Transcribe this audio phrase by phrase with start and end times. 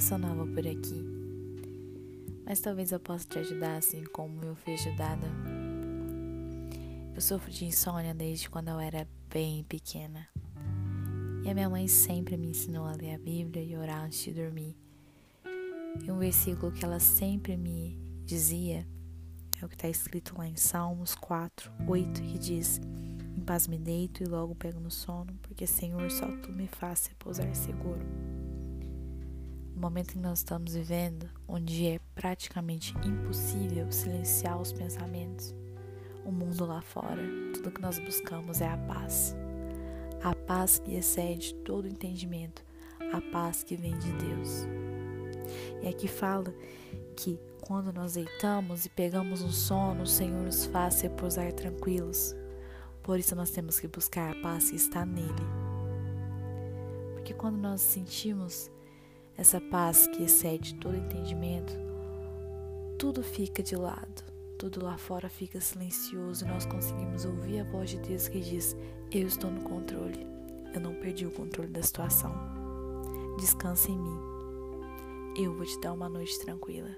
[0.00, 1.00] sou nova por aqui,
[2.44, 5.28] mas talvez eu possa te ajudar assim como eu fui ajudada.
[7.14, 10.26] Eu sofro de insônia desde quando eu era bem pequena.
[11.44, 14.32] E a minha mãe sempre me ensinou a ler a Bíblia e orar antes de
[14.32, 14.76] dormir.
[16.02, 18.84] E um versículo que ela sempre me dizia
[19.60, 22.80] é o que está escrito lá em Salmos 4, 8, que diz:
[23.36, 27.06] Em paz me deito e logo pego no sono, porque Senhor, só tu me faz
[27.06, 28.31] repousar seguro.
[29.74, 35.54] No momento que nós estamos vivendo, onde é praticamente impossível silenciar os pensamentos,
[36.24, 37.22] o mundo lá fora,
[37.54, 39.34] tudo que nós buscamos é a paz
[40.22, 42.64] a paz que excede todo entendimento,
[43.12, 44.66] a paz que vem de Deus.
[45.82, 46.54] E aqui fala
[47.16, 52.34] que quando nós deitamos e pegamos um sono, o Senhor nos faz repousar tranquilos.
[53.02, 55.28] Por isso nós temos que buscar a paz que está nele.
[57.14, 58.70] Porque quando nós sentimos
[59.36, 61.72] essa paz que excede todo entendimento,
[62.98, 67.90] tudo fica de lado tudo lá fora fica silencioso e nós conseguimos ouvir a voz
[67.90, 68.76] de Deus que diz:
[69.10, 70.24] Eu estou no controle.
[70.72, 72.32] Eu não perdi o controle da situação.
[73.40, 74.20] Descanse em mim.
[75.36, 76.96] Eu vou te dar uma noite tranquila.